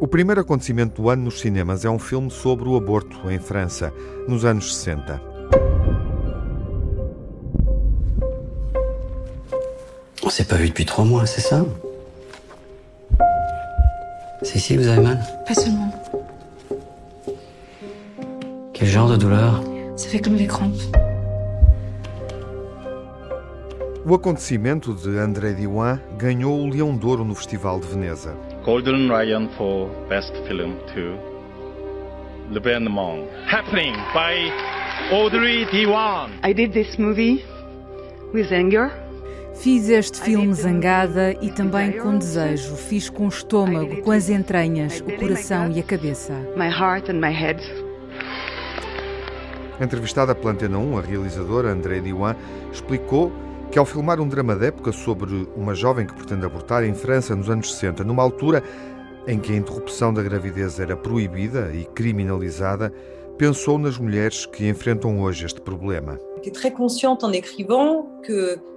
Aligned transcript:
O 0.00 0.08
primeiro 0.08 0.40
acontecimento 0.40 1.02
do 1.02 1.10
ano 1.10 1.24
nos 1.24 1.40
cinemas 1.40 1.84
é 1.84 1.90
um 1.90 1.98
filme 1.98 2.30
sobre 2.30 2.66
o 2.68 2.74
aborto 2.74 3.30
em 3.30 3.38
França, 3.38 3.92
nos 4.26 4.46
anos 4.46 4.74
60. 4.74 5.20
On 10.22 10.30
s'est 10.30 10.46
pas 10.46 10.56
vu 10.56 10.68
depuis 10.68 10.86
trois 10.86 11.04
mois, 11.04 11.26
c'est 11.26 11.42
ça 11.42 11.64
C'est 14.42 14.56
ici 14.56 14.74
que 14.76 14.80
vous 14.80 14.88
avez 14.88 15.02
mal 15.02 15.18
Pas 15.46 15.54
seulement. 15.54 15.92
Quel 18.72 18.88
genre 18.88 19.10
de 19.10 19.16
douleur 19.16 19.62
Ça 19.96 20.08
fait 20.08 20.20
comme 20.20 20.36
des 20.36 20.46
crampes. 20.46 20.80
O 24.06 24.14
acontecimento 24.14 24.94
de 24.94 25.20
André 25.20 25.52
Diwan 25.52 26.00
ganhou 26.18 26.64
o 26.64 26.70
Leão 26.70 26.96
de 26.96 27.04
Ouro 27.06 27.22
no 27.24 27.34
Festival 27.34 27.80
de 27.80 27.86
Veneza. 27.86 28.34
Golden 28.64 29.08
Lion 29.08 29.48
for 29.58 29.88
Best 30.08 30.32
Film 30.48 30.76
to 30.94 31.14
Le 32.50 32.58
Band 32.60 32.88
Happening 33.46 33.94
by 34.14 34.50
Audrey 35.12 35.66
Diwan. 35.66 36.30
I 36.42 36.54
did 36.54 36.72
this 36.72 36.98
movie 36.98 37.44
with 38.32 38.50
anger. 38.50 38.90
Fiz 39.60 39.90
este 39.90 40.18
filme 40.22 40.54
zangada 40.54 41.32
e 41.42 41.50
também 41.50 41.92
com 41.92 42.16
desejo. 42.16 42.74
Fiz 42.76 43.10
com 43.10 43.26
o 43.26 43.28
estômago, 43.28 44.00
com 44.00 44.10
as 44.10 44.30
entranhas, 44.30 45.00
o 45.00 45.18
coração 45.18 45.70
e 45.70 45.80
a 45.80 45.82
cabeça. 45.82 46.32
My 46.56 46.68
heart 46.68 47.10
and 47.10 47.20
my 47.20 47.30
head. 47.30 47.60
Entrevistada 49.78 50.34
pela 50.34 50.54
Antena 50.54 50.78
1, 50.78 50.96
a 50.96 51.02
realizadora 51.02 51.72
André 51.72 52.00
Diwan 52.00 52.34
explicou 52.72 53.30
que 53.70 53.78
ao 53.78 53.84
filmar 53.84 54.18
um 54.18 54.28
drama 54.28 54.56
de 54.56 54.64
época 54.64 54.92
sobre 54.92 55.46
uma 55.54 55.74
jovem 55.74 56.06
que 56.06 56.14
pretende 56.14 56.46
abortar 56.46 56.82
em 56.82 56.94
França 56.94 57.36
nos 57.36 57.50
anos 57.50 57.74
60, 57.74 58.02
numa 58.02 58.22
altura 58.22 58.64
em 59.26 59.38
que 59.38 59.52
a 59.52 59.56
interrupção 59.56 60.10
da 60.14 60.22
gravidez 60.22 60.80
era 60.80 60.96
proibida 60.96 61.70
e 61.74 61.84
criminalizada, 61.84 62.90
pensou 63.36 63.78
nas 63.78 63.98
mulheres 63.98 64.46
que 64.46 64.66
enfrentam 64.66 65.20
hoje 65.20 65.44
este 65.44 65.60
problema. 65.60 66.18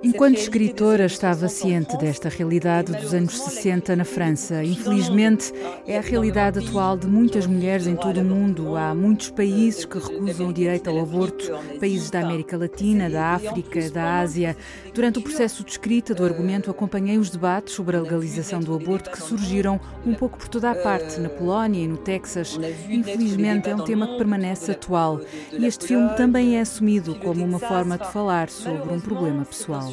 Enquanto 0.00 0.38
escritora, 0.38 1.06
estava 1.06 1.48
ciente 1.48 1.96
desta 1.96 2.28
realidade 2.28 2.92
dos 2.92 3.12
anos 3.12 3.36
60 3.36 3.96
na 3.96 4.04
França. 4.04 4.62
Infelizmente, 4.62 5.52
é 5.84 5.98
a 5.98 6.00
realidade 6.00 6.60
atual 6.60 6.96
de 6.96 7.08
muitas 7.08 7.48
mulheres 7.48 7.88
em 7.88 7.96
todo 7.96 8.20
o 8.20 8.24
mundo. 8.24 8.76
Há 8.76 8.94
muitos 8.94 9.30
países 9.30 9.84
que 9.84 9.98
recusam 9.98 10.50
o 10.50 10.52
direito 10.52 10.88
ao 10.88 11.00
aborto, 11.00 11.50
países 11.80 12.10
da 12.10 12.20
América 12.20 12.56
Latina, 12.56 13.10
da 13.10 13.34
África, 13.34 13.90
da 13.90 14.20
Ásia. 14.20 14.56
Durante 14.94 15.18
o 15.18 15.22
processo 15.22 15.64
de 15.64 15.72
escrita 15.72 16.14
do 16.14 16.24
argumento, 16.24 16.70
acompanhei 16.70 17.18
os 17.18 17.30
debates 17.30 17.74
sobre 17.74 17.96
a 17.96 18.00
legalização 18.00 18.60
do 18.60 18.74
aborto 18.74 19.10
que 19.10 19.20
surgiram 19.20 19.80
um 20.06 20.14
pouco 20.14 20.38
por 20.38 20.46
toda 20.46 20.70
a 20.70 20.76
parte, 20.76 21.18
na 21.18 21.28
Polónia 21.28 21.82
e 21.82 21.88
no 21.88 21.96
Texas. 21.96 22.56
Infelizmente, 22.88 23.68
é 23.68 23.74
um 23.74 23.82
tema 23.82 24.06
que 24.06 24.16
permanece 24.16 24.70
atual. 24.70 25.20
E 25.52 25.66
este 25.66 25.88
filme 25.88 26.14
também 26.14 26.56
é 26.56 26.60
assumido 26.60 27.16
como 27.16 27.47
uma 27.48 27.58
forma 27.58 27.98
de 27.98 28.12
falar 28.12 28.48
sobre 28.48 28.92
um 28.92 29.00
problema 29.00 29.44
pessoal. 29.44 29.92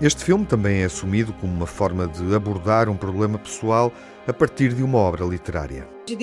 Euh, 0.00 0.06
este 0.06 0.24
filme 0.24 0.46
também 0.46 0.82
é 0.82 0.84
assumido 0.84 1.32
como 1.34 1.52
uma 1.52 1.66
forma 1.66 2.08
de 2.08 2.34
abordar 2.34 2.88
um 2.88 2.96
problema 2.96 3.38
pessoal 3.38 3.92
a 4.26 4.32
partir 4.32 4.74
de 4.74 4.82
uma 4.82 4.98
obra 4.98 5.24
literária. 5.24 5.88
Euh, 6.10 6.16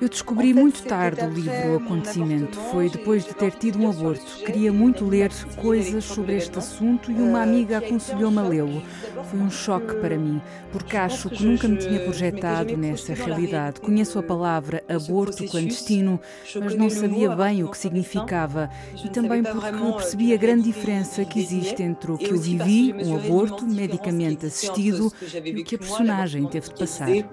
Eu 0.00 0.08
descobri 0.08 0.54
muito 0.54 0.82
tarde 0.84 1.22
o 1.24 1.28
livro 1.30 1.72
O 1.72 1.76
Acontecimento. 1.76 2.58
Foi 2.70 2.88
depois 2.88 3.24
de 3.24 3.34
ter 3.34 3.52
tido 3.52 3.78
um 3.78 3.90
aborto. 3.90 4.44
Queria 4.44 4.72
muito 4.72 5.04
ler 5.04 5.30
coisas 5.56 6.04
sobre 6.04 6.36
este 6.36 6.58
assunto 6.58 7.10
e 7.10 7.14
uma 7.14 7.42
amiga 7.42 7.78
aconselhou-me 7.78 8.38
a 8.38 8.42
lê-lo. 8.42 8.82
Foi 9.30 9.38
um 9.38 9.50
choque 9.50 9.96
para 9.96 10.16
mim, 10.16 10.40
porque 10.72 10.96
acho 10.96 11.28
que 11.28 11.44
nunca 11.44 11.68
me 11.68 11.76
tinha 11.76 12.00
projetado 12.00 12.76
nessa 12.76 13.12
realidade. 13.12 13.80
Conheço 13.80 14.18
a 14.18 14.22
palavra 14.22 14.82
aborto 14.88 15.44
clandestino, 15.46 16.20
mas 16.58 16.74
não 16.74 16.88
sabia 16.88 17.34
bem 17.36 17.62
o 17.64 17.70
que 17.70 17.76
significava. 17.76 18.70
E 19.04 19.08
também 19.10 19.42
porque 19.42 19.70
percebi 19.70 20.32
a 20.32 20.36
grande 20.36 20.62
diferença 20.62 21.24
que 21.24 21.38
existe 21.56 21.82
entre 21.82 22.12
o 22.12 22.18
que 22.18 22.30
eu 22.30 22.38
vivi, 22.38 22.92
um 22.92 23.16
aborto 23.16 23.66
medicamente 23.66 24.46
assistido, 24.46 25.12
e 25.44 25.60
o 25.60 25.64
que 25.64 25.76
a 25.76 25.78
personagem 25.78 26.46
teve 26.46 26.68
de 26.68 26.74
passar 26.74 27.08
elle. 27.10 27.26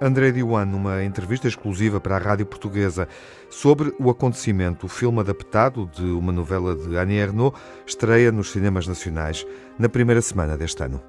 André 0.00 0.32
Diwan, 0.32 0.64
numa 0.64 1.04
entrevista 1.04 1.46
exclusiva 1.46 2.00
para 2.00 2.16
a 2.16 2.18
Rádio 2.18 2.46
Portuguesa 2.46 3.06
sobre 3.48 3.94
o 3.98 4.10
acontecimento, 4.10 4.86
o 4.86 4.88
filme 4.88 5.20
adaptado 5.20 5.86
de 5.86 6.02
uma 6.02 6.32
novela 6.32 6.74
de 6.74 6.96
Annie 6.96 7.18
Ernaux, 7.18 7.56
estreia 7.86 8.32
nos 8.32 8.50
cinemas 8.50 8.88
nacionais 8.88 9.46
na 9.78 9.88
primeira 9.88 10.20
semana 10.20 10.56
deste 10.56 10.82
ano. 10.82 11.00